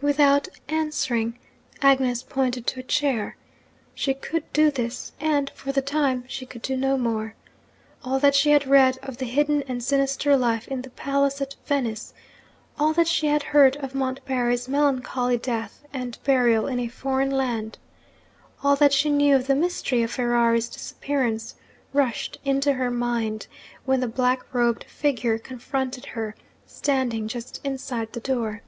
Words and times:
Without 0.00 0.46
answering, 0.68 1.40
Agnes 1.80 2.22
pointed 2.22 2.68
to 2.68 2.78
a 2.78 2.84
chair. 2.84 3.36
She 3.96 4.14
could 4.14 4.44
do 4.52 4.70
this, 4.70 5.10
and, 5.18 5.50
for 5.56 5.72
the 5.72 5.82
time, 5.82 6.22
she 6.28 6.46
could 6.46 6.62
do 6.62 6.76
no 6.76 6.96
more. 6.96 7.34
All 8.04 8.20
that 8.20 8.36
she 8.36 8.50
had 8.50 8.64
read 8.68 8.96
of 9.02 9.16
the 9.16 9.24
hidden 9.24 9.62
and 9.66 9.82
sinister 9.82 10.36
life 10.36 10.68
in 10.68 10.82
the 10.82 10.90
palace 10.90 11.40
at 11.40 11.56
Venice; 11.66 12.14
all 12.78 12.92
that 12.92 13.08
she 13.08 13.26
had 13.26 13.42
heard 13.42 13.74
of 13.78 13.92
Montbarry's 13.92 14.68
melancholy 14.68 15.36
death 15.36 15.84
and 15.92 16.16
burial 16.22 16.68
in 16.68 16.78
a 16.78 16.86
foreign 16.86 17.32
land; 17.32 17.76
all 18.62 18.76
that 18.76 18.92
she 18.92 19.10
knew 19.10 19.34
of 19.34 19.48
the 19.48 19.56
mystery 19.56 20.04
of 20.04 20.12
Ferrari's 20.12 20.68
disappearance, 20.68 21.56
rushed 21.92 22.38
into 22.44 22.74
her 22.74 22.92
mind, 22.92 23.48
when 23.84 23.98
the 23.98 24.06
black 24.06 24.46
robed 24.54 24.84
figure 24.84 25.38
confronted 25.38 26.06
her, 26.06 26.36
standing 26.68 27.26
just 27.26 27.60
inside 27.64 28.12
the 28.12 28.20
door. 28.20 28.62